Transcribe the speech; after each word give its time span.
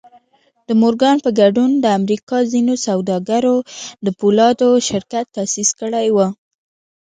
د 0.67 0.69
مورګان 0.81 1.17
په 1.25 1.29
ګډون 1.39 1.71
د 1.83 1.85
امريکا 1.99 2.37
ځينو 2.51 2.75
سوداګرو 2.87 3.57
د 4.05 4.07
پولادو 4.19 4.69
شرکت 4.87 5.25
تاسيس 5.37 5.69
کړی 5.79 6.07
و. 6.15 6.17